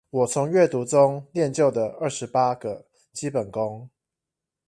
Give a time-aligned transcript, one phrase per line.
[0.09, 3.87] 我從閱讀中練就的二十八個基本功